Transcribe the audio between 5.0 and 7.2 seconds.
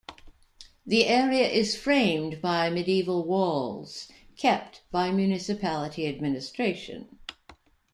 municipality administration.